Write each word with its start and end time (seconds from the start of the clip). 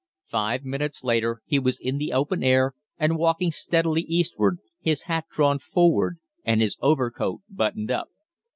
Five 0.25 0.65
minutes 0.65 1.03
later 1.03 1.43
he 1.45 1.59
was 1.59 1.79
in 1.79 1.99
the 1.99 2.11
open 2.11 2.41
air 2.43 2.73
and 2.97 3.17
walking 3.19 3.51
steadily 3.51 4.01
eastward, 4.01 4.57
his 4.79 5.03
hat 5.03 5.25
drawn 5.29 5.59
forward 5.59 6.17
and 6.43 6.59
his 6.59 6.75
overcoat 6.81 7.41
buttoned 7.47 7.91
up. 7.91 8.07